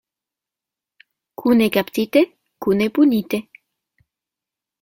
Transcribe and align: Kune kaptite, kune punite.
Kune 1.41 1.65
kaptite, 1.75 2.21
kune 2.61 2.85
punite. 2.93 3.37